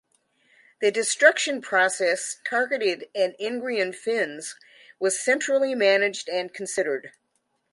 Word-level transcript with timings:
The 0.79 0.89
destruction 0.89 1.61
process 1.61 2.39
targeted 2.43 3.09
at 3.13 3.39
Ingrian 3.39 3.93
Finns 3.93 4.55
was 4.99 5.23
centrally 5.23 5.75
managed 5.75 6.27
and 6.27 6.51
considered. 6.51 7.11